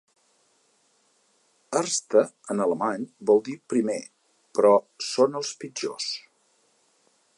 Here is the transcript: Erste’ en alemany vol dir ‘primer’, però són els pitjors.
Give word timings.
Erste’ 1.81 2.23
en 2.53 2.63
alemany 2.65 3.03
vol 3.31 3.43
dir 3.49 3.55
‘primer’, 3.75 3.99
però 4.59 4.73
són 5.11 5.39
els 5.41 5.53
pitjors. 5.65 6.09